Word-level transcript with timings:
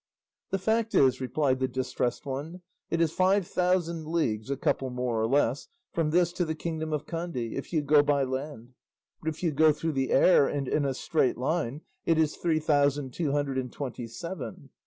"The 0.49 0.57
fact 0.57 0.95
is," 0.95 1.21
replied 1.21 1.59
the 1.59 1.67
Distressed 1.67 2.25
One, 2.25 2.61
"it 2.89 2.99
is 2.99 3.11
five 3.11 3.45
thousand 3.45 4.07
leagues, 4.07 4.49
a 4.49 4.57
couple 4.57 4.89
more 4.89 5.21
or 5.21 5.27
less, 5.27 5.67
from 5.93 6.09
this 6.09 6.33
to 6.33 6.43
the 6.43 6.55
kingdom 6.55 6.91
of 6.91 7.05
Kandy, 7.05 7.55
if 7.55 7.71
you 7.71 7.83
go 7.83 8.01
by 8.01 8.23
land; 8.23 8.73
but 9.21 9.29
if 9.29 9.43
you 9.43 9.51
go 9.51 9.71
through 9.71 9.91
the 9.93 10.09
air 10.11 10.47
and 10.47 10.67
in 10.67 10.85
a 10.85 10.95
straight 10.95 11.37
line, 11.37 11.81
it 12.03 12.17
is 12.17 12.35
three 12.35 12.59
thousand 12.59 13.13
two 13.13 13.33
hundred 13.33 13.59
and 13.59 13.71
twenty 13.71 14.07
seven. 14.07 14.71